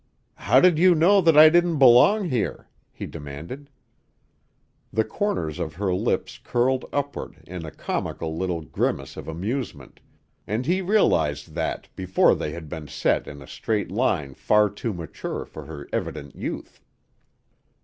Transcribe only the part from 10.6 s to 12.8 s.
he realized that before they had